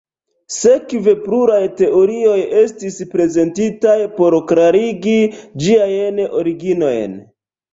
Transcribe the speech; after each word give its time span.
Sekve, 0.53 1.11
pluraj 1.25 1.59
teorioj 1.81 2.39
estis 2.61 2.97
prezentitaj 3.13 3.95
por 4.17 4.39
klarigi 4.53 5.17
ĝiajn 5.67 6.25
originojn. 6.43 7.19